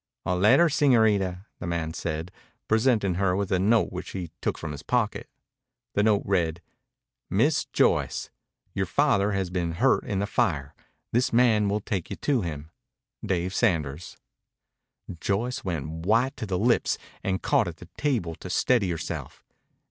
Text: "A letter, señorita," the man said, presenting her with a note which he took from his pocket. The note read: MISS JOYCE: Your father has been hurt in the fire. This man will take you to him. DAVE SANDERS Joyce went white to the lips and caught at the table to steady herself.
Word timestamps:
"A 0.25 0.35
letter, 0.35 0.65
señorita," 0.65 1.45
the 1.59 1.67
man 1.67 1.93
said, 1.93 2.31
presenting 2.67 3.13
her 3.21 3.35
with 3.35 3.51
a 3.51 3.59
note 3.59 3.91
which 3.91 4.13
he 4.13 4.31
took 4.41 4.57
from 4.57 4.71
his 4.71 4.81
pocket. 4.81 5.29
The 5.93 6.01
note 6.01 6.23
read: 6.25 6.59
MISS 7.29 7.65
JOYCE: 7.65 8.31
Your 8.73 8.87
father 8.87 9.33
has 9.33 9.51
been 9.51 9.73
hurt 9.73 10.03
in 10.05 10.17
the 10.17 10.25
fire. 10.25 10.73
This 11.13 11.31
man 11.31 11.69
will 11.69 11.81
take 11.81 12.09
you 12.09 12.15
to 12.15 12.41
him. 12.41 12.71
DAVE 13.23 13.53
SANDERS 13.53 14.17
Joyce 15.19 15.63
went 15.63 15.87
white 16.07 16.35
to 16.37 16.47
the 16.47 16.57
lips 16.57 16.97
and 17.23 17.43
caught 17.43 17.67
at 17.67 17.77
the 17.77 17.85
table 17.95 18.33
to 18.37 18.49
steady 18.49 18.89
herself. 18.89 19.43